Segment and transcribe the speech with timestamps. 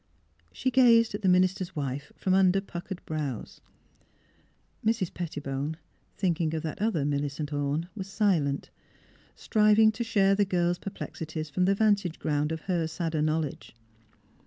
[0.51, 3.61] "She gazed at the minister's wife from under puckered brows.
[4.83, 5.13] Mrs.
[5.13, 5.77] Pettibone,
[6.17, 8.71] thinking of that other Millicent Orne, was silent,
[9.35, 13.75] striving to share the girl's per plexities from the vantage ground of her sadder knowledge.